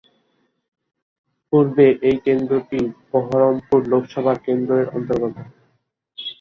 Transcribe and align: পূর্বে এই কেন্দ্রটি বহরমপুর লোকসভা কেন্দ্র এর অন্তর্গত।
পূর্বে 1.53 1.87
এই 2.09 2.17
কেন্দ্রটি 2.25 2.79
বহরমপুর 3.09 3.79
লোকসভা 3.91 4.33
কেন্দ্র 4.45 4.69
এর 4.81 4.87
অন্তর্গত। 4.97 5.35